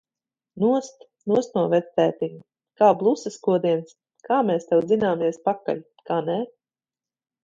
Nost! 0.61 1.03
Nost 1.33 1.57
no 1.57 1.65
vectētiņa! 1.73 2.39
Kā 2.81 2.87
blusas 3.01 3.37
kodiens. 3.47 3.93
Kā 4.29 4.39
mēs 4.47 4.65
tev 4.71 4.81
dzināmies 4.93 5.39
pakaļ! 5.51 5.83
Kā 6.11 6.19
nē? 6.31 6.39